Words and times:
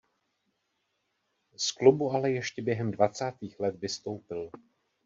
Z 1.55 1.71
klubu 1.71 2.11
ale 2.11 2.31
ještě 2.31 2.61
během 2.61 2.91
dvacátých 2.91 3.59
let 3.59 3.75
vystoupil. 3.75 4.49